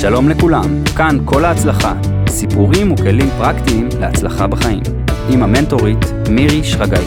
[0.00, 1.94] שלום לכולם, כאן כל ההצלחה,
[2.28, 4.82] סיפורים וכלים פרקטיים להצלחה בחיים,
[5.32, 5.98] עם המנטורית
[6.30, 7.04] מירי שרגאי.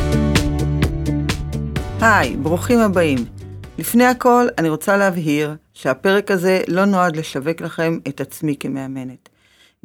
[2.01, 3.17] היי, ברוכים הבאים.
[3.77, 9.29] לפני הכל, אני רוצה להבהיר שהפרק הזה לא נועד לשווק לכם את עצמי כמאמנת.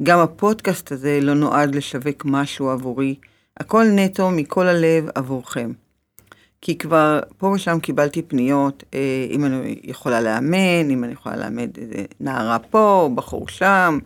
[0.03, 3.15] גם הפודקאסט הזה לא נועד לשווק משהו עבורי,
[3.57, 5.71] הכל נטו מכל הלב עבורכם.
[6.61, 11.67] כי כבר פה ושם קיבלתי פניות, אה, אם אני יכולה לאמן, אם אני יכולה לאמן
[11.77, 13.99] איזה נערה פה, בחור שם,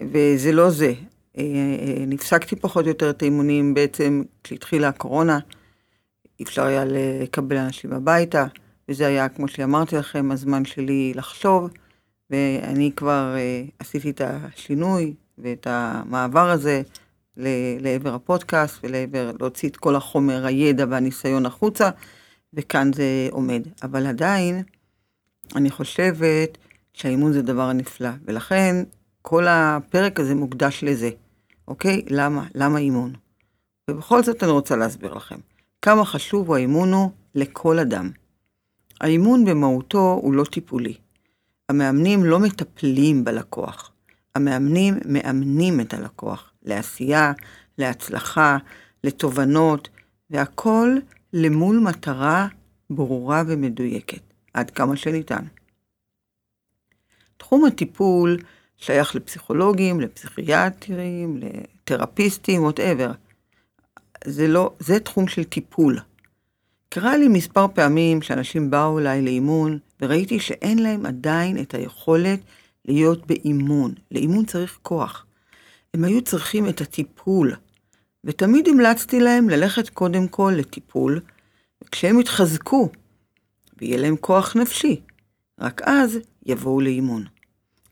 [0.00, 0.92] וזה לא זה.
[1.38, 5.38] אה, אה, נפסקתי פחות או יותר את האימונים בעצם כשהתחילה הקורונה,
[6.40, 8.46] אי אפשר היה לקבל אנשים הביתה,
[8.88, 11.70] וזה היה, כמו שאמרתי לכם, הזמן שלי לחשוב,
[12.30, 16.82] ואני כבר אה, עשיתי את השינוי ואת המעבר הזה.
[17.80, 21.90] לעבר הפודקאסט ולעבר להוציא את כל החומר, הידע והניסיון החוצה,
[22.54, 23.62] וכאן זה עומד.
[23.82, 24.62] אבל עדיין,
[25.56, 26.58] אני חושבת
[26.92, 28.76] שהאימון זה דבר נפלא, ולכן
[29.22, 31.10] כל הפרק הזה מוקדש לזה,
[31.68, 32.02] אוקיי?
[32.10, 32.46] למה?
[32.54, 33.12] למה אימון?
[33.90, 35.36] ובכל זאת אני רוצה להסביר לכם
[35.82, 38.10] כמה חשוב האימון הוא לכל אדם.
[39.00, 40.94] האימון במהותו הוא לא טיפולי.
[41.68, 43.92] המאמנים לא מטפלים בלקוח.
[44.34, 47.32] המאמנים מאמנים את הלקוח לעשייה,
[47.78, 48.56] להצלחה,
[49.04, 49.88] לתובנות,
[50.30, 50.96] והכל
[51.32, 52.48] למול מטרה
[52.90, 54.20] ברורה ומדויקת,
[54.54, 55.44] עד כמה שניתן.
[57.36, 58.38] תחום הטיפול
[58.76, 63.12] שייך לפסיכולוגים, לפסיכיאטרים, לתרפיסטים, וואטאבר.
[64.24, 65.98] זה לא, זה תחום של טיפול.
[66.88, 72.40] קרה לי מספר פעמים שאנשים באו אליי לאימון, וראיתי שאין להם עדיין את היכולת
[72.84, 73.94] להיות באימון.
[74.10, 75.26] לאימון צריך כוח.
[75.94, 77.54] הם היו צריכים את הטיפול,
[78.24, 81.20] ותמיד המלצתי להם ללכת קודם כל לטיפול,
[81.84, 82.88] וכשהם יתחזקו,
[83.78, 85.00] ויהיה להם כוח נפשי,
[85.60, 87.24] רק אז יבואו לאימון.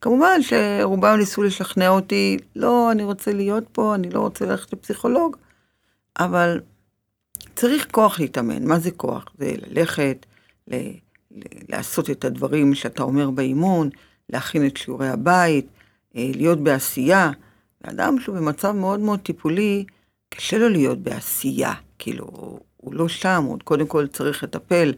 [0.01, 5.37] כמובן שרובם ניסו לשכנע אותי, לא, אני רוצה להיות פה, אני לא רוצה ללכת לפסיכולוג,
[6.19, 6.61] אבל
[7.57, 8.65] צריך כוח להתאמן.
[8.65, 9.25] מה זה כוח?
[9.39, 10.27] זה ללכת,
[10.69, 10.75] ל-
[11.31, 13.91] ל- לעשות את הדברים שאתה אומר באימון,
[14.31, 15.67] להכין את שיעורי הבית,
[16.17, 17.31] אה, להיות בעשייה.
[17.89, 19.85] אדם שהוא במצב מאוד מאוד טיפולי,
[20.29, 21.75] קשה לו להיות בעשייה.
[21.99, 22.27] כאילו,
[22.77, 24.95] הוא לא שם, הוא קודם כל צריך לטפל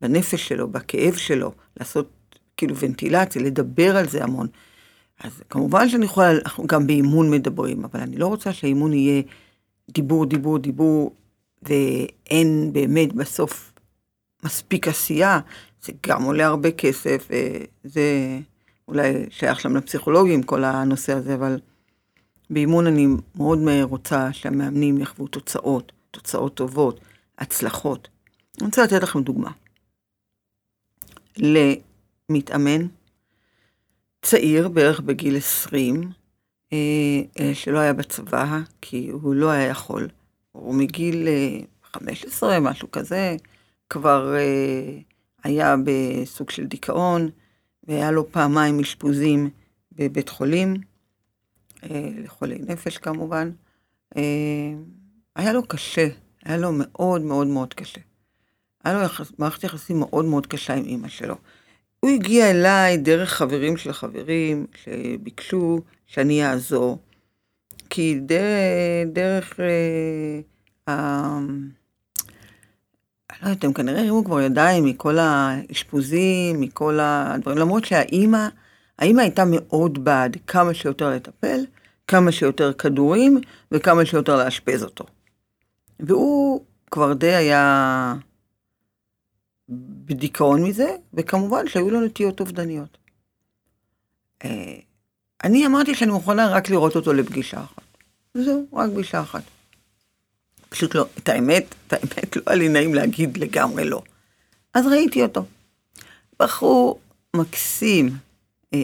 [0.00, 2.10] בנפש שלו, בכאב שלו, לעשות
[2.56, 4.46] כאילו ונטילציה, לדבר על זה המון.
[5.20, 9.22] אז כמובן שאני יכולה, אנחנו גם באימון מדברים, אבל אני לא רוצה שהאימון יהיה
[9.90, 11.14] דיבור, דיבור, דיבור,
[11.62, 13.72] ואין באמת בסוף
[14.44, 15.40] מספיק עשייה.
[15.82, 17.28] זה גם עולה הרבה כסף,
[17.84, 18.38] וזה
[18.88, 21.58] אולי שייך שם לפסיכולוגים, כל הנושא הזה, אבל
[22.50, 23.06] באימון אני
[23.36, 27.00] מאוד רוצה שהמאמנים יחוו תוצאות, תוצאות טובות,
[27.38, 28.08] הצלחות.
[28.60, 29.50] אני רוצה לתת לכם דוגמה.
[31.36, 32.86] למתאמן
[34.22, 36.10] צעיר, בערך בגיל 20,
[36.72, 36.78] אה,
[37.40, 40.08] אה, שלא היה בצבא, כי הוא לא היה יכול.
[40.52, 41.28] הוא מגיל
[41.92, 43.36] 15, אה, משהו כזה,
[43.90, 44.34] כבר
[45.44, 47.30] היה בסוג של דיכאון,
[47.88, 49.50] והיה לו פעמיים אשפוזים
[49.92, 50.89] בבית חולים.
[51.82, 53.50] אה, לחולי נפש כמובן.
[54.16, 54.22] אה,
[55.36, 56.08] היה לו קשה,
[56.44, 58.00] היה לו מאוד מאוד מאוד קשה.
[58.84, 61.34] היה לו יחס, מערכת יחסים מאוד מאוד קשה עם אימא שלו.
[62.00, 66.98] הוא הגיע אליי דרך חברים של חברים שביקשו שאני אעזור,
[67.90, 68.20] כי
[69.12, 69.66] דרך, אה,
[70.88, 71.38] אה,
[73.30, 78.48] אני לא יודעת, הם כנראה הרימו כבר ידיים מכל האשפוזים, מכל הדברים, למרות שהאימא
[79.00, 81.60] האמא הייתה מאוד בעד כמה שיותר לטפל,
[82.06, 83.40] כמה שיותר כדורים
[83.72, 85.04] וכמה שיותר לאשפז אותו.
[86.00, 88.14] והוא כבר די היה
[90.04, 92.98] בדיכאון מזה, וכמובן שהיו לו נטיות אובדניות.
[94.44, 94.78] אה,
[95.44, 97.82] אני אמרתי שאני מוכנה רק לראות אותו לפגישה אחת.
[98.34, 99.42] וזהו, רק פגישה אחת.
[100.68, 104.02] פשוט לא, את האמת, את האמת לא היה לי נעים להגיד לגמרי לא.
[104.74, 105.44] אז ראיתי אותו.
[106.40, 107.00] בחור
[107.36, 108.10] מקסים,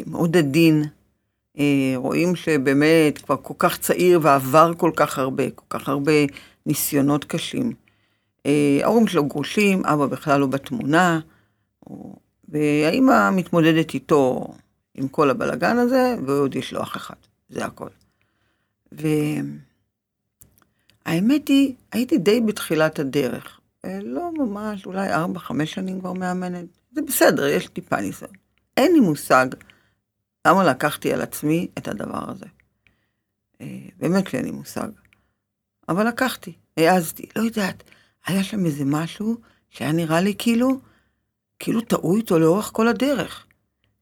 [0.06, 0.84] מאוד עדין,
[1.59, 6.12] אה, רואים שבאמת כבר כל כך צעיר ועבר כל כך הרבה, כל כך הרבה
[6.66, 7.72] ניסיונות קשים.
[8.47, 11.21] אה, ההורים שלו גרושים, אבא בכלל לא בתמונה,
[12.48, 14.54] והאימא מתמודדת איתו
[14.94, 17.15] עם כל הבלגן הזה, ועוד יש לו אח אחד,
[17.48, 17.88] זה הכל.
[18.92, 19.48] והאמת
[21.48, 23.60] היא, הייתי די בתחילת הדרך.
[24.03, 25.16] לא ממש, אולי 4-5
[25.65, 26.65] שנים כבר מאמנת.
[26.92, 28.30] זה בסדר, יש טיפה ניסיון.
[28.77, 29.47] אין לי מושג
[30.47, 32.47] למה לקחתי על עצמי את הדבר הזה?
[33.60, 34.89] אה, באמת שאין לי מושג.
[35.89, 37.83] אבל לקחתי, העזתי, לא יודעת,
[38.27, 39.37] היה שם איזה משהו
[39.71, 40.81] שהיה נראה לי כאילו,
[41.59, 43.47] כאילו טעו איתו לאורך כל הדרך.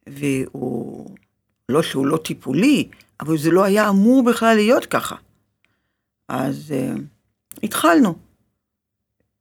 [0.06, 1.16] והוא
[1.68, 2.88] לא שהוא לא טיפולי,
[3.20, 5.16] אבל זה לא היה אמור בכלל להיות ככה.
[6.28, 7.00] אז uh,
[7.62, 8.14] התחלנו.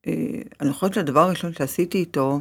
[0.08, 0.10] Uh,
[0.62, 2.40] אני חושבת שהדבר הראשון שעשיתי איתו,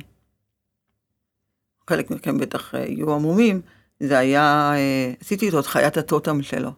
[1.90, 3.60] חלק מכם בטח uh, יהיו עמומים,
[4.02, 6.70] זה היה, uh, עשיתי איתו את חיית הטוטם שלו.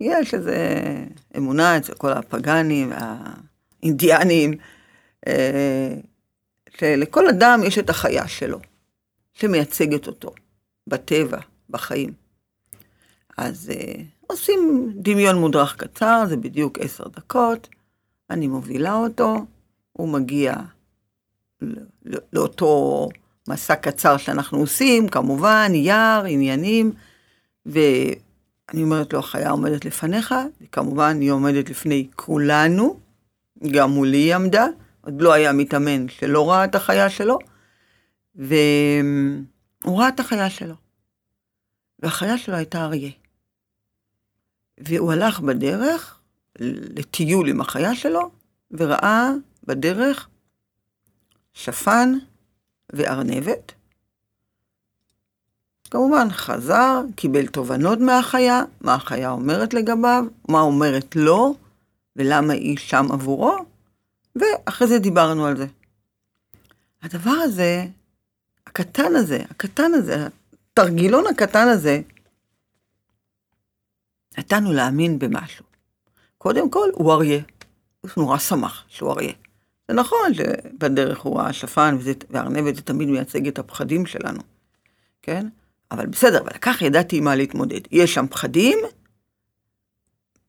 [0.00, 0.50] יש איזו
[1.36, 2.92] אמונה אצל כל הפגאנים
[3.82, 4.52] והאינדיאנים,
[5.26, 5.30] uh,
[6.78, 8.58] שלכל אדם יש את החיה שלו,
[9.32, 10.34] שמייצגת אותו,
[10.86, 11.38] בטבע,
[11.70, 12.12] בחיים.
[13.38, 17.68] אז uh, עושים דמיון מודרך קצר, זה בדיוק עשר דקות,
[18.30, 19.46] אני מובילה אותו,
[19.92, 20.54] הוא מגיע
[22.32, 23.08] לאותו
[23.48, 26.92] מסע קצר שאנחנו עושים, כמובן, יער, עניינים,
[27.66, 33.00] ואני אומרת לו, החיה עומדת לפניך, וכמובן היא עומדת לפני כולנו,
[33.72, 34.66] גם מולי היא עמדה,
[35.00, 37.38] עוד לא היה מתאמן שלא ראה את החיה שלו,
[38.34, 40.74] והוא ראה את החיה שלו.
[41.98, 43.10] והחיה שלו הייתה אריה.
[44.80, 46.20] והוא הלך בדרך
[46.58, 48.30] לטיול עם החיה שלו,
[48.70, 49.30] וראה
[49.64, 50.28] בדרך
[51.54, 52.18] שפן
[52.92, 53.72] וארנבת.
[55.90, 61.54] כמובן חזר, קיבל תובנות מהחיה, מה החיה אומרת לגביו, מה אומרת לו,
[62.16, 63.56] ולמה היא שם עבורו,
[64.36, 65.66] ואחרי זה דיברנו על זה.
[67.02, 67.86] הדבר הזה,
[68.66, 70.26] הקטן הזה, הקטן הזה,
[70.72, 72.00] התרגילון הקטן הזה,
[74.38, 75.64] נתנו להאמין במשהו.
[76.38, 77.40] קודם כל, הוא אריה.
[78.00, 79.32] הוא נורא שמח שהוא אריה.
[79.92, 81.96] זה נכון שבדרך הוא ראה שפן
[82.30, 84.40] וארנבת זה תמיד מייצג את הפחדים שלנו,
[85.22, 85.46] כן?
[85.90, 87.80] אבל בסדר, אבל כך ידעתי מה להתמודד.
[87.90, 88.78] יש שם פחדים,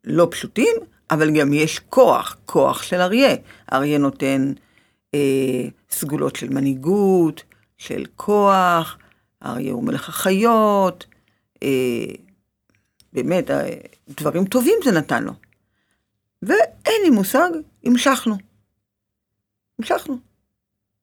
[0.04, 0.76] לא פשוטים,
[1.12, 3.36] אבל גם יש כוח, כוח של אריה.
[3.74, 4.54] אריה נותן
[5.14, 7.44] אה, סגולות של מנהיגות,
[7.78, 8.98] של כוח,
[9.46, 11.06] אריה הוא מלך החיות,
[11.64, 12.06] אה,
[13.14, 13.74] באמת, אה,
[14.10, 15.34] דברים טובים זה נתן לו.
[16.42, 17.50] ואין לי מושג,
[17.84, 18.53] המשכנו.
[19.80, 20.18] המשכנו.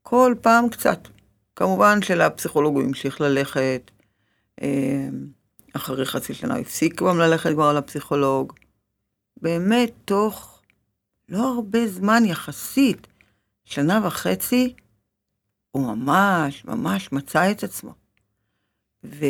[0.03, 1.09] כל פעם קצת.
[1.57, 3.91] כמובן שלפסיכולוג הוא המשיך ללכת,
[4.63, 5.09] אה,
[5.73, 8.53] אחרי חצי שנה הוא הפסיק גם ללכת כבר לפסיכולוג.
[9.37, 10.63] באמת, תוך
[11.29, 13.07] לא הרבה זמן יחסית,
[13.65, 14.75] שנה וחצי,
[15.71, 17.95] הוא ממש, ממש מצא את עצמו.
[19.05, 19.25] ו...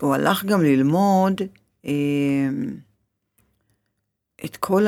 [0.00, 1.40] הוא הלך גם ללמוד
[1.84, 2.48] אה,
[4.44, 4.86] את כל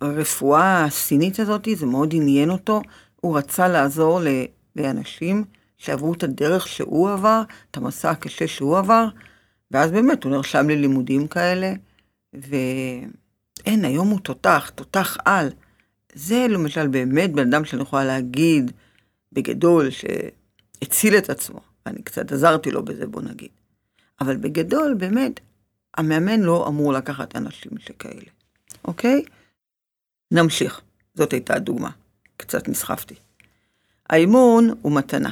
[0.00, 2.82] הרפואה הסינית הזאת, זה מאוד עניין אותו.
[3.20, 4.20] הוא רצה לעזור
[4.76, 5.44] לאנשים
[5.76, 9.08] שעברו את הדרך שהוא עבר, את המסע הקשה שהוא עבר,
[9.70, 11.72] ואז באמת הוא נרשם ללימודים כאלה,
[12.34, 15.48] ואין, היום הוא תותח, תותח על.
[16.14, 18.72] זה למשל באמת בן אדם שאני יכולה להגיד
[19.32, 21.60] בגדול שהציל את עצמו.
[21.86, 23.48] אני קצת עזרתי לו בזה, בוא נגיד.
[24.20, 25.40] אבל בגדול, באמת,
[25.96, 28.22] המאמן לא אמור לקחת אנשים שכאלה,
[28.84, 29.22] אוקיי?
[30.30, 30.80] נמשיך,
[31.14, 31.90] זאת הייתה הדוגמה,
[32.36, 33.14] קצת נסחפתי.
[34.10, 35.30] האימון הוא מתנה,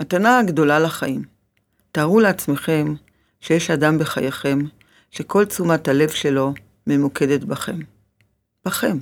[0.00, 1.22] מתנה גדולה לחיים.
[1.92, 2.94] תארו לעצמכם
[3.40, 4.58] שיש אדם בחייכם
[5.10, 6.54] שכל תשומת הלב שלו
[6.86, 7.78] ממוקדת בכם.
[8.64, 8.98] בכם.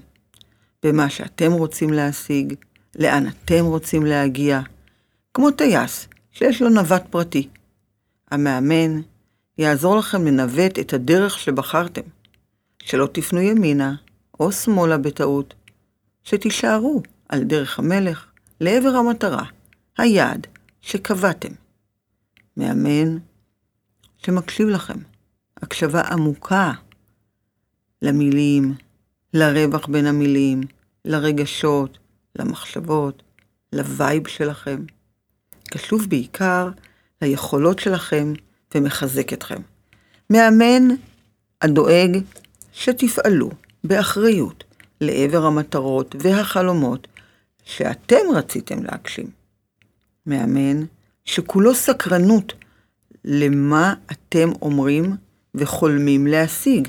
[0.82, 2.54] במה שאתם רוצים להשיג,
[2.98, 4.60] לאן אתם רוצים להגיע.
[5.34, 7.48] כמו טייס שיש לו נווט פרטי.
[8.30, 9.00] המאמן
[9.58, 12.02] יעזור לכם לנווט את הדרך שבחרתם.
[12.82, 13.94] שלא תפנו ימינה
[14.40, 15.54] או שמאלה בטעות,
[16.22, 18.26] שתישארו על דרך המלך
[18.60, 19.44] לעבר המטרה,
[19.98, 20.46] היעד
[20.80, 21.52] שקבעתם.
[22.56, 23.18] מאמן
[24.18, 24.98] שמקשיב לכם,
[25.62, 26.72] הקשבה עמוקה
[28.02, 28.74] למילים,
[29.34, 30.60] לרווח בין המילים,
[31.04, 31.98] לרגשות,
[32.36, 33.22] למחשבות,
[33.72, 34.84] לווייב שלכם.
[35.70, 36.68] קשוב בעיקר
[37.22, 38.32] ליכולות שלכם
[38.74, 39.62] ומחזק אתכם.
[40.30, 40.88] מאמן
[41.62, 42.18] הדואג
[42.80, 43.50] שתפעלו
[43.84, 44.64] באחריות
[45.00, 47.08] לעבר המטרות והחלומות
[47.64, 49.26] שאתם רציתם להגשים.
[50.26, 50.84] מאמן
[51.24, 52.52] שכולו סקרנות
[53.24, 55.16] למה אתם אומרים
[55.54, 56.88] וחולמים להשיג.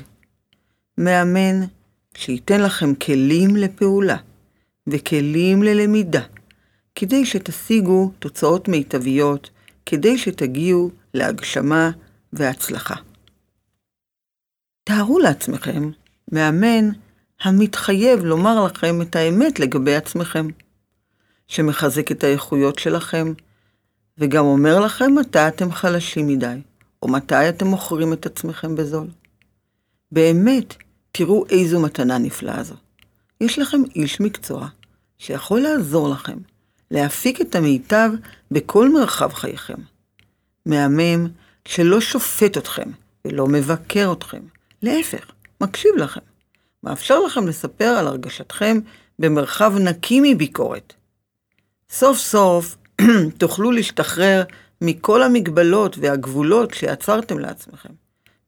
[0.98, 1.60] מאמן
[2.14, 4.16] שייתן לכם כלים לפעולה
[4.86, 6.22] וכלים ללמידה,
[6.94, 9.50] כדי שתשיגו תוצאות מיטביות,
[9.86, 11.90] כדי שתגיעו להגשמה
[12.32, 12.94] והצלחה.
[14.84, 15.90] תארו לעצמכם
[16.32, 16.90] מאמן
[17.40, 20.48] המתחייב לומר לכם את האמת לגבי עצמכם,
[21.48, 23.32] שמחזק את האיכויות שלכם,
[24.18, 26.60] וגם אומר לכם מתי אתם חלשים מדי,
[27.02, 29.06] או מתי אתם מוכרים את עצמכם בזול.
[30.12, 30.74] באמת,
[31.12, 32.74] תראו איזו מתנה נפלאה זו.
[33.40, 34.68] יש לכם איש מקצוע
[35.18, 36.38] שיכול לעזור לכם
[36.90, 38.10] להפיק את המיטב
[38.50, 39.78] בכל מרחב חייכם.
[40.66, 41.28] מהמם
[41.64, 42.90] שלא שופט אתכם
[43.24, 44.42] ולא מבקר אתכם,
[44.82, 46.20] להפך, מקשיב לכם,
[46.82, 48.78] מאפשר לכם לספר על הרגשתכם
[49.18, 50.94] במרחב נקי מביקורת.
[51.90, 52.76] סוף סוף
[53.38, 54.44] תוכלו להשתחרר
[54.80, 57.92] מכל המגבלות והגבולות שיצרתם לעצמכם,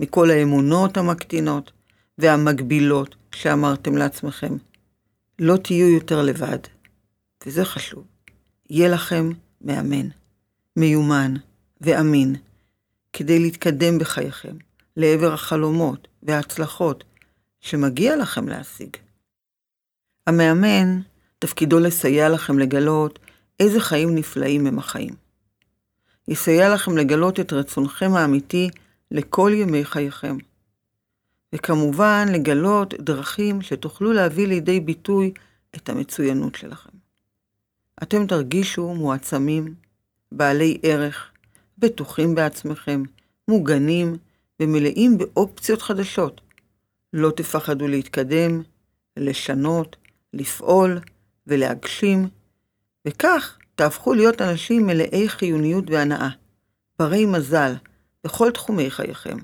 [0.00, 1.72] מכל האמונות המקטינות
[2.18, 4.56] והמגבילות שאמרתם לעצמכם.
[5.38, 6.58] לא תהיו יותר לבד,
[7.46, 8.04] וזה חשוב.
[8.70, 10.08] יהיה לכם מאמן,
[10.76, 11.34] מיומן
[11.80, 12.36] ואמין,
[13.12, 14.56] כדי להתקדם בחייכם
[14.96, 17.04] לעבר החלומות וההצלחות
[17.60, 18.96] שמגיע לכם להשיג.
[20.26, 21.00] המאמן,
[21.38, 23.18] תפקידו לסייע לכם לגלות
[23.60, 25.14] איזה חיים נפלאים הם החיים.
[26.28, 28.70] יסייע לכם לגלות את רצונכם האמיתי
[29.10, 30.36] לכל ימי חייכם.
[31.54, 35.32] וכמובן לגלות דרכים שתוכלו להביא לידי ביטוי
[35.76, 36.90] את המצוינות שלכם.
[38.02, 39.74] אתם תרגישו מועצמים,
[40.32, 41.30] בעלי ערך,
[41.78, 43.02] בטוחים בעצמכם,
[43.48, 44.16] מוגנים
[44.61, 46.40] ומלאים באופציות חדשות.
[47.12, 48.62] לא תפחדו להתקדם,
[49.16, 49.96] לשנות,
[50.32, 50.99] לפעול
[51.46, 52.28] ולהגשים,
[53.06, 56.28] וכך תהפכו להיות אנשים מלאי חיוניות והנאה,
[56.99, 57.73] ברי מזל,
[58.25, 59.38] בכל תחומי חייכם.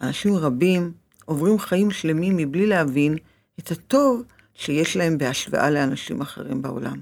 [0.00, 0.92] אנשים רבים
[1.24, 3.16] עוברים חיים שלמים מבלי להבין
[3.58, 4.22] את הטוב
[4.54, 7.00] שיש להם בהשוואה לאנשים אחרים בעולם.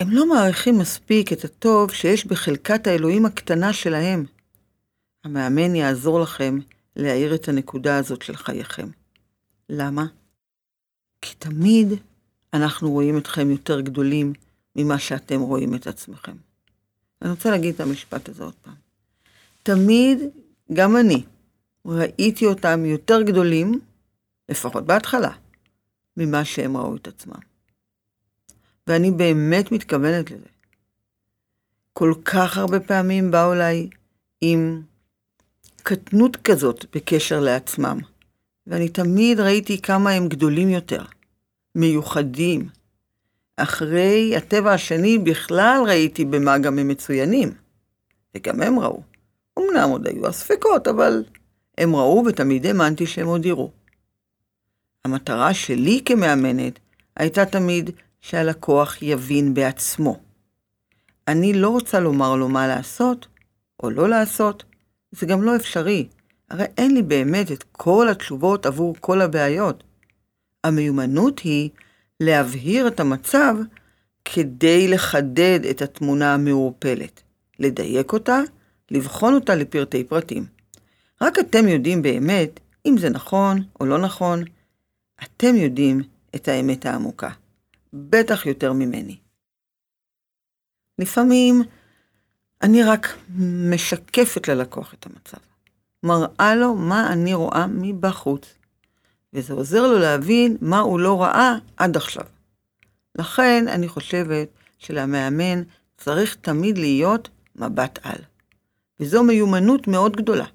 [0.00, 4.24] הם לא מעריכים מספיק את הטוב שיש בחלקת האלוהים הקטנה שלהם.
[5.24, 6.58] המאמן יעזור לכם
[6.96, 8.88] להאיר את הנקודה הזאת של חייכם.
[9.68, 10.06] למה?
[11.20, 11.88] כי תמיד
[12.54, 14.32] אנחנו רואים אתכם יותר גדולים
[14.76, 16.36] ממה שאתם רואים את עצמכם.
[17.22, 18.74] אני רוצה להגיד את המשפט הזה עוד פעם.
[19.62, 20.18] תמיד,
[20.72, 21.24] גם אני,
[21.86, 23.80] ראיתי אותם יותר גדולים,
[24.48, 25.32] לפחות בהתחלה,
[26.16, 27.40] ממה שהם ראו את עצמם.
[28.86, 30.48] ואני באמת מתכוונת לזה.
[31.92, 33.88] כל כך הרבה פעמים באו אליי
[34.40, 34.82] עם
[35.88, 37.98] קטנות כזאת בקשר לעצמם,
[38.66, 41.02] ואני תמיד ראיתי כמה הם גדולים יותר,
[41.74, 42.68] מיוחדים.
[43.56, 47.52] אחרי הטבע השני בכלל ראיתי במה גם הם מצוינים,
[48.34, 49.02] וגם הם ראו.
[49.58, 51.24] אמנם עוד היו הספקות, אבל
[51.78, 53.70] הם ראו ותמיד האמנתי שהם עוד יראו.
[55.04, 56.78] המטרה שלי כמאמנת
[57.16, 57.90] הייתה תמיד
[58.20, 60.20] שהלקוח יבין בעצמו.
[61.28, 63.26] אני לא רוצה לומר לו מה לעשות
[63.82, 64.64] או לא לעשות,
[65.10, 66.08] זה גם לא אפשרי.
[66.50, 69.84] הרי אין לי באמת את כל התשובות עבור כל הבעיות.
[70.64, 71.70] המיומנות היא
[72.20, 73.54] להבהיר את המצב
[74.24, 77.22] כדי לחדד את התמונה המעורפלת,
[77.58, 78.40] לדייק אותה,
[78.90, 80.46] לבחון אותה לפרטי פרטים.
[81.22, 84.44] רק אתם יודעים באמת אם זה נכון או לא נכון.
[85.24, 86.02] אתם יודעים
[86.34, 87.30] את האמת העמוקה.
[87.92, 89.16] בטח יותר ממני.
[90.98, 91.62] לפעמים
[92.62, 93.16] אני רק
[93.70, 95.36] משקפת ללקוח את המצב,
[96.02, 98.54] מראה לו מה אני רואה מבחוץ,
[99.32, 102.24] וזה עוזר לו להבין מה הוא לא ראה עד עכשיו.
[103.18, 104.48] לכן אני חושבת
[104.78, 105.62] שלמאמן
[105.96, 108.18] צריך תמיד להיות מבט על,
[109.00, 110.46] וזו מיומנות מאוד גדולה.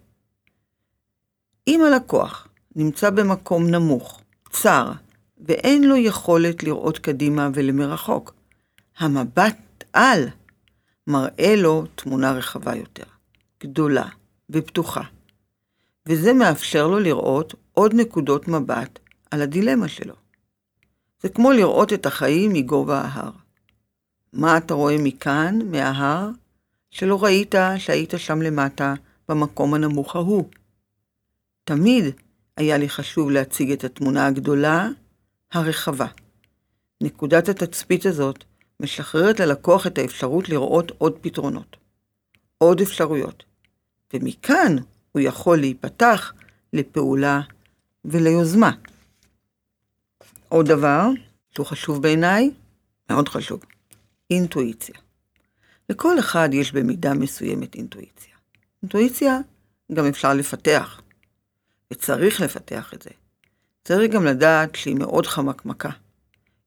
[1.68, 4.92] אם הלקוח נמצא במקום נמוך, צר,
[5.48, 8.34] ואין לו יכולת לראות קדימה ולמרחוק,
[8.98, 10.28] המבט על
[11.08, 13.04] מראה לו תמונה רחבה יותר,
[13.64, 14.10] גדולה
[14.50, 15.04] ופתוחה,
[16.06, 19.00] וזה מאפשר לו לראות עוד נקודות מבט
[19.32, 20.16] על הדילמה שלו.
[21.22, 23.32] זה כמו לראות את החיים מגובה ההר.
[24.34, 26.30] מה אתה רואה מכאן, מההר,
[26.92, 28.94] שלא ראית שהיית שם למטה,
[29.30, 30.50] במקום הנמוך ההוא?
[31.64, 32.06] תמיד
[32.58, 34.88] היה לי חשוב להציג את התמונה הגדולה,
[35.52, 36.08] הרחבה.
[37.02, 38.44] נקודת התצפית הזאת
[38.80, 41.78] משחררת ללקוח את האפשרות לראות עוד פתרונות,
[42.58, 43.44] עוד אפשרויות,
[44.14, 44.76] ומכאן
[45.12, 46.34] הוא יכול להיפתח
[46.74, 47.42] לפעולה
[48.06, 48.72] וליוזמה.
[50.50, 51.08] עוד דבר
[51.52, 52.52] שהוא חשוב בעיניי,
[53.10, 53.60] מאוד חשוב,
[54.30, 54.96] אינטואיציה.
[55.90, 58.34] לכל אחד יש במידה מסוימת אינטואיציה.
[58.84, 59.40] אינטואיציה
[59.94, 61.02] גם אפשר לפתח,
[61.92, 63.10] וצריך לפתח את זה.
[63.84, 65.90] צריך גם לדעת שהיא מאוד חמקמקה.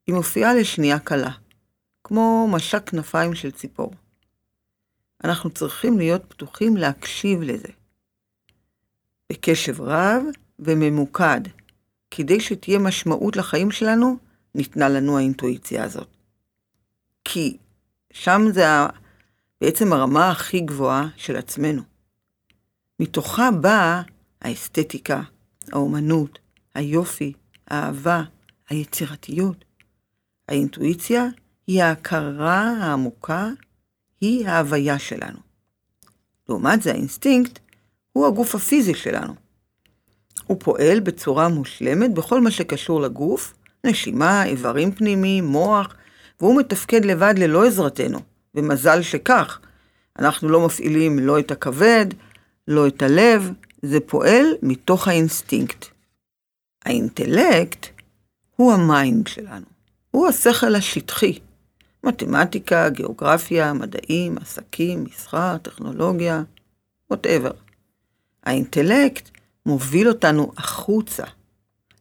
[0.06, 1.30] היא מופיעה לשנייה קלה,
[2.08, 3.92] כמו משק כנפיים של ציפור.
[5.24, 7.68] אנחנו צריכים להיות פתוחים להקשיב לזה.
[9.32, 10.22] בקשב רב
[10.58, 11.40] וממוקד,
[12.10, 14.16] כדי שתהיה משמעות לחיים שלנו,
[14.54, 16.08] ניתנה לנו האינטואיציה הזאת.
[17.24, 17.56] כי
[18.12, 18.64] שם זה
[19.60, 21.82] בעצם הרמה הכי גבוהה של עצמנו.
[23.00, 24.02] מתוכה באה
[24.40, 25.22] האסתטיקה,
[25.72, 26.38] האומנות,
[26.74, 27.32] היופי,
[27.68, 28.22] האהבה,
[28.68, 29.64] היצירתיות.
[30.48, 31.24] האינטואיציה
[31.66, 33.48] היא ההכרה העמוקה,
[34.20, 35.38] היא ההוויה שלנו.
[36.48, 37.58] לעומת זה האינסטינקט
[38.12, 39.34] הוא הגוף הפיזי שלנו.
[40.46, 43.54] הוא פועל בצורה מושלמת בכל מה שקשור לגוף,
[43.84, 45.94] נשימה, איברים פנימיים, מוח,
[46.40, 48.18] והוא מתפקד לבד ללא עזרתנו,
[48.54, 49.60] ומזל שכך.
[50.18, 52.06] אנחנו לא מפעילים לא את הכבד,
[52.68, 53.50] לא את הלב,
[53.82, 55.86] זה פועל מתוך האינסטינקט.
[56.84, 57.86] האינטלקט
[58.56, 59.66] הוא ה mind שלנו,
[60.10, 61.38] הוא השכל השטחי.
[62.06, 66.42] מתמטיקה, גיאוגרפיה, מדעים, עסקים, מסחר, טכנולוגיה,
[67.12, 67.52] whatever.
[68.44, 69.30] האינטלקט
[69.66, 71.24] מוביל אותנו החוצה,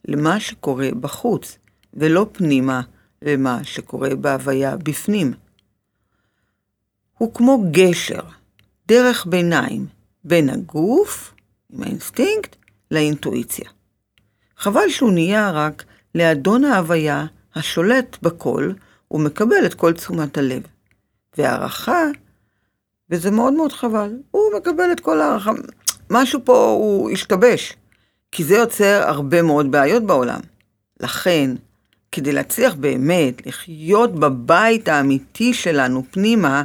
[0.07, 1.57] למה שקורה בחוץ,
[1.93, 2.81] ולא פנימה
[3.21, 5.33] למה שקורה בהוויה בפנים.
[7.17, 8.21] הוא כמו גשר,
[8.87, 9.85] דרך ביניים,
[10.23, 11.33] בין הגוף,
[11.69, 12.55] עם האינסטינקט,
[12.91, 13.69] לאינטואיציה.
[14.57, 15.83] חבל שהוא נהיה רק
[16.15, 18.71] לאדון ההוויה השולט בכל
[19.11, 20.61] ומקבל את כל תשומת הלב.
[21.37, 22.03] והערכה,
[23.09, 25.51] וזה מאוד מאוד חבל, הוא מקבל את כל הערכה.
[26.09, 27.73] משהו פה הוא השתבש,
[28.31, 30.39] כי זה יוצר הרבה מאוד בעיות בעולם.
[30.99, 31.51] לכן,
[32.11, 36.63] כדי להצליח באמת לחיות בבית האמיתי שלנו פנימה,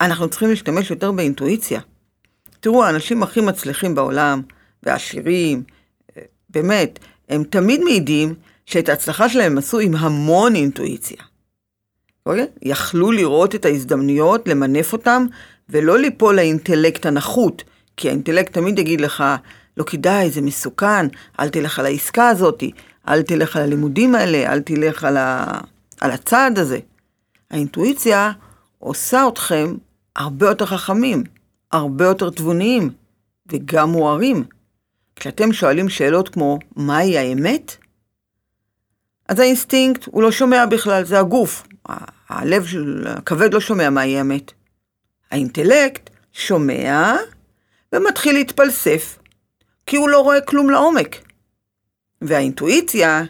[0.00, 1.80] אנחנו צריכים להשתמש יותר באינטואיציה.
[2.60, 4.42] תראו, האנשים הכי מצליחים בעולם,
[4.82, 5.62] והעשירים,
[6.50, 8.34] באמת, הם תמיד מעידים
[8.66, 11.22] שאת ההצלחה שלהם הם עשו עם המון אינטואיציה.
[12.26, 12.46] אוקיי?
[12.62, 15.26] יכלו לראות את ההזדמנויות, למנף אותם,
[15.68, 17.64] ולא ליפול לאינטלקט הנחות,
[17.96, 19.24] כי האינטלקט תמיד יגיד לך,
[19.76, 21.06] לא כדאי, זה מסוכן,
[21.40, 22.64] אל תלך על העסקה הזאת,
[23.08, 25.44] אל תלך על הלימודים האלה, אל תלך על, ה...
[26.00, 26.78] על הצעד הזה.
[27.50, 28.32] האינטואיציה
[28.78, 29.74] עושה אתכם
[30.16, 31.24] הרבה יותר חכמים,
[31.72, 32.90] הרבה יותר תבוניים,
[33.52, 34.44] וגם מוארים.
[35.16, 37.76] כשאתם שואלים שאלות כמו, מהי האמת?
[39.28, 41.66] אז האינסטינקט הוא לא שומע בכלל, זה הגוף.
[42.28, 42.66] הלב
[43.06, 44.52] הכבד לא שומע מהי האמת.
[45.30, 47.16] האינטלקט שומע
[47.92, 49.18] ומתחיל להתפלסף,
[49.86, 51.16] כי הוא לא רואה כלום לעומק.
[52.22, 53.22] והאינטואיציה,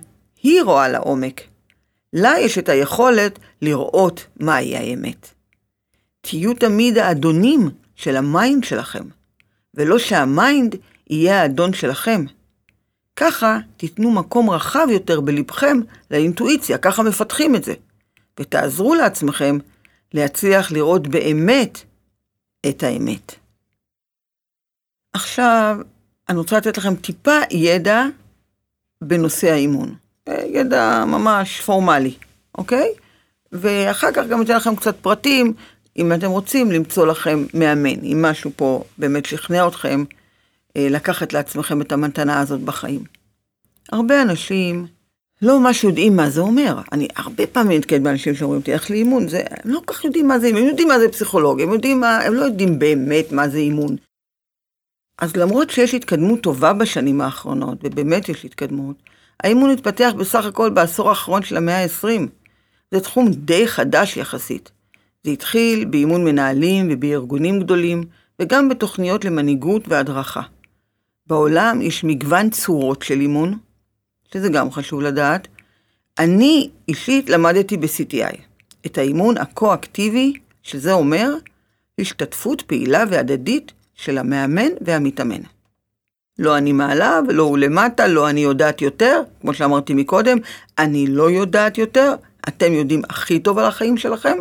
[0.42, 1.40] היא רואה לעומק.
[2.12, 5.28] לה יש את היכולת לראות מהי האמת.
[6.20, 9.04] תהיו תמיד האדונים של המיינד שלכם,
[9.74, 10.76] ולא שהמיינד
[11.10, 12.24] יהיה האדון שלכם.
[13.16, 15.76] ככה תיתנו מקום רחב יותר בלבכם
[16.10, 17.74] לאינטואיציה, ככה מפתחים את זה.
[18.40, 19.58] ותעזרו לעצמכם
[20.14, 21.78] להצליח לראות באמת
[22.68, 23.34] את האמת.
[25.12, 25.76] עכשיו,
[26.28, 28.04] אני רוצה לתת לכם טיפה ידע
[29.00, 29.94] בנושא האימון.
[30.28, 32.14] ידע ממש פורמלי,
[32.58, 32.88] אוקיי?
[33.52, 35.52] ואחר כך גם אתן לכם קצת פרטים,
[35.96, 40.04] אם אתם רוצים למצוא לכם מאמן, אם משהו פה באמת שכנע אתכם
[40.76, 43.04] אה, לקחת לעצמכם את המתנה הזאת בחיים.
[43.92, 44.86] הרבה אנשים
[45.42, 46.80] לא ממש יודעים מה זה אומר.
[46.92, 49.28] אני הרבה פעמים נתקלת באנשים שאומרים אותי, איך לאימון?
[49.28, 51.72] זה, הם לא כל כך יודעים מה זה אימון, הם יודעים מה זה פסיכולוגיה, הם,
[51.72, 53.96] יודעים מה, הם לא יודעים באמת מה זה אימון.
[55.18, 58.96] אז למרות שיש התקדמות טובה בשנים האחרונות, ובאמת יש התקדמות,
[59.40, 62.26] האימון התפתח בסך הכל בעשור האחרון של המאה ה-20.
[62.90, 64.70] זה תחום די חדש יחסית.
[65.24, 68.04] זה התחיל באימון מנהלים ובארגונים גדולים,
[68.40, 70.42] וגם בתוכניות למנהיגות והדרכה.
[71.26, 73.58] בעולם יש מגוון צורות של אימון,
[74.34, 75.48] שזה גם חשוב לדעת.
[76.18, 78.36] אני אישית למדתי ב-CTI,
[78.86, 81.34] את האימון הקו-אקטיבי, שזה אומר
[82.00, 85.40] השתתפות פעילה והדדית של המאמן והמתאמן.
[86.38, 90.38] לא אני מעלה ולא הוא למטה, לא אני יודעת יותר, כמו שאמרתי מקודם,
[90.78, 92.14] אני לא יודעת יותר,
[92.48, 94.38] אתם יודעים הכי טוב על החיים שלכם?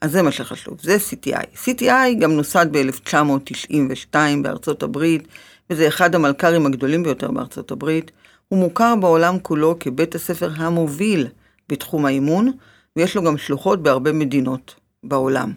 [0.00, 1.44] אז זה מה שחשוב, זה CTI.
[1.64, 5.28] CTI גם נוסד ב-1992 בארצות הברית,
[5.70, 8.10] וזה אחד המלכ"רים הגדולים ביותר בארצות הברית.
[8.54, 11.26] הוא מוכר בעולם כולו כבית הספר המוביל
[11.68, 12.52] בתחום האימון,
[12.96, 15.52] ויש לו גם שלוחות בהרבה מדינות בעולם.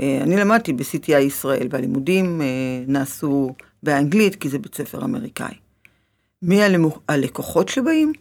[0.00, 2.46] אה, אני למדתי ב-CTI ישראל, והלימודים אה,
[2.86, 5.54] נעשו באנגלית, כי זה בית ספר אמריקאי.
[6.42, 6.60] מי
[7.08, 8.12] הלקוחות שבאים?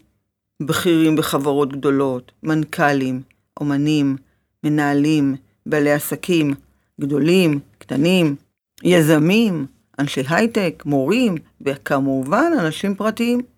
[0.61, 3.21] בכירים בחברות גדולות, מנכ"לים,
[3.59, 4.15] אומנים,
[4.63, 5.35] מנהלים,
[5.65, 6.53] בעלי עסקים,
[7.01, 8.35] גדולים, קטנים,
[8.83, 9.65] יזמים,
[9.99, 13.54] אנשי הייטק, מורים, וכמובן אנשים פרטיים.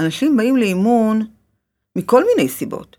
[0.00, 1.22] אנשים באים לאימון
[1.96, 2.96] מכל מיני סיבות,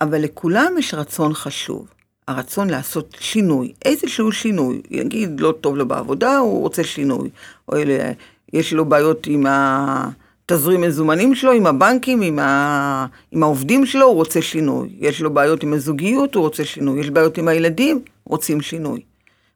[0.00, 1.88] אבל לכולם יש רצון חשוב.
[2.28, 7.30] הרצון לעשות שינוי, איזשהו שינוי, יגיד לא טוב לו בעבודה, הוא רוצה שינוי,
[7.68, 8.12] או אלה,
[8.52, 13.06] יש לו בעיות עם התזרים מזומנים שלו, עם הבנקים, עם, ה...
[13.32, 17.10] עם העובדים שלו, הוא רוצה שינוי, יש לו בעיות עם הזוגיות, הוא רוצה שינוי, יש
[17.10, 19.00] בעיות עם הילדים, רוצים שינוי.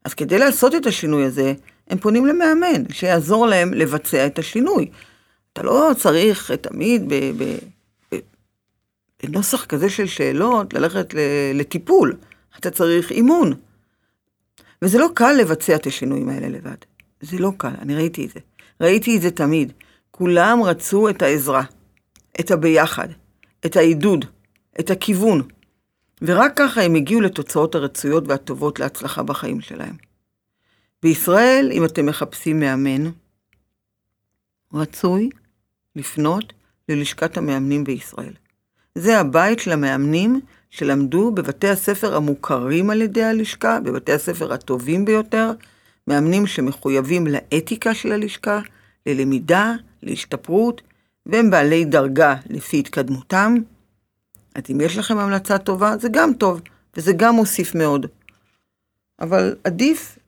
[0.05, 1.55] אז כדי לעשות את השינוי הזה,
[1.89, 4.89] הם פונים למאמן, שיעזור להם לבצע את השינוי.
[5.57, 7.03] אתה לא צריך תמיד.
[9.23, 11.15] בנוסח כזה של שאלות ללכת
[11.55, 12.17] לטיפול.
[12.59, 13.53] אתה צריך אימון.
[14.83, 16.77] וזה לא קל לבצע את השינויים האלה לבד.
[17.21, 18.41] זה לא קל, אני ראיתי את זה.
[18.81, 19.73] ראיתי את זה תמיד.
[20.11, 21.63] כולם רצו את העזרה,
[22.41, 23.09] את הביחד,
[23.67, 24.25] את העידוד,
[24.81, 25.43] את הכיוון.
[26.23, 29.97] ורק ככה הם הגיעו לתוצאות הרצויות והטובות להצלחה בחיים שלהם.
[31.03, 33.11] בישראל, אם אתם מחפשים מאמן,
[34.75, 35.31] רצוי
[35.97, 36.53] לפנות
[36.89, 38.33] ללשכת המאמנים בישראל.
[38.95, 45.51] זה הבית של המאמנים שלמדו בבתי הספר המוכרים על ידי הלשכה, בבתי הספר הטובים ביותר,
[46.09, 48.61] מאמנים שמחויבים לאתיקה של הלשכה,
[49.07, 50.83] ללמידה, להשתפרות,
[51.27, 53.55] והם בעלי דרגה לפי התקדמותם.
[54.55, 56.61] אז אם יש לכם המלצה טובה, זה גם טוב,
[56.97, 58.07] וזה גם מוסיף מאוד.
[59.21, 60.19] אבל עדיף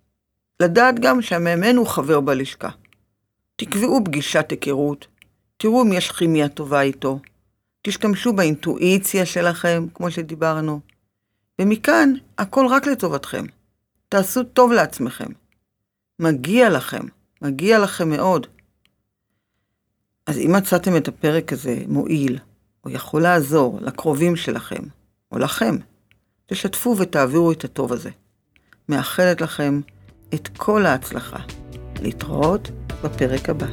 [0.61, 2.69] לדעת גם שהמאמן הוא חבר בלשכה.
[3.57, 5.07] תקבעו פגישת היכרות,
[5.61, 7.21] תראו אם יש כימיה טובה איתו,
[7.83, 10.81] תשתמשו באינטואיציה שלכם, כמו שדיברנו,
[11.59, 13.45] ומכאן הכל רק לטובתכם.
[14.09, 15.27] תעשו טוב לעצמכם.
[16.19, 17.07] מגיע לכם,
[17.43, 18.47] מגיע לכם מאוד.
[20.27, 22.39] אז אם מצאתם את הפרק הזה מועיל,
[22.85, 24.83] או יכול לעזור לקרובים שלכם,
[25.33, 25.77] או לכם,
[26.47, 28.11] תשתפו ותעבירו את הטוב הזה.
[28.89, 29.81] מאחלת לכם
[30.35, 31.39] את כל ההצלחה.
[32.03, 32.71] להתראות
[33.05, 33.67] בפרק הבא.